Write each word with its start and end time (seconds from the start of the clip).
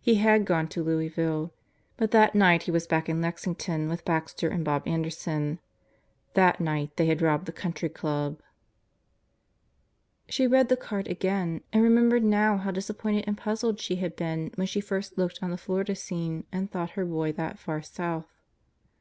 He 0.00 0.16
had 0.16 0.46
gone 0.46 0.66
to 0.70 0.82
Louisville. 0.82 1.52
But 1.96 2.10
that 2.10 2.34
night 2.34 2.64
he 2.64 2.72
was 2.72 2.88
back 2.88 3.08
in 3.08 3.20
Lexington 3.22 3.88
with 3.88 4.04
Baxter 4.04 4.48
and 4.48 4.64
Bob 4.64 4.82
Anderson. 4.84 5.60
That 6.34 6.58
night 6.60 6.96
they 6.96 7.06
had 7.06 7.22
robbed 7.22 7.46
the 7.46 7.52
Country 7.52 7.88
Club.... 7.88 8.42
She 10.28 10.48
read 10.48 10.70
the 10.70 10.76
card 10.76 11.06
again 11.06 11.60
and 11.72 11.84
remembered 11.84 12.24
now 12.24 12.56
how 12.56 12.72
disappointed 12.72 13.22
and 13.28 13.38
puzzled 13.38 13.78
she 13.78 13.94
had 13.94 14.16
been 14.16 14.50
when 14.56 14.66
she 14.66 14.80
first 14.80 15.16
looked 15.16 15.40
on 15.40 15.52
the 15.52 15.56
Florida 15.56 15.94
scene 15.94 16.46
and 16.50 16.68
thought 16.68 16.90
her 16.98 17.04
boy 17.04 17.30
that 17.30 17.60
far 17.60 17.80
south. 17.80 18.26